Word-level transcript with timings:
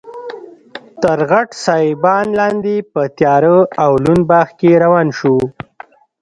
تر 1.01 1.19
غټ 1.31 1.49
سایبان 1.65 2.25
لاندې 2.39 2.75
په 2.93 3.01
تیاره 3.17 3.57
او 3.83 3.91
لوند 4.03 4.23
باغ 4.31 4.47
کې 4.59 4.71
روان 4.83 5.07
شوو. 5.17 5.43